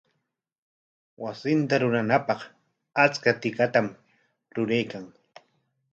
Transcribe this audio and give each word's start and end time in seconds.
Wasinta 1.23 1.75
rurananpaq 1.81 2.39
achka 3.03 3.31
tikatam 3.41 3.87
ruraykan. 4.55 5.05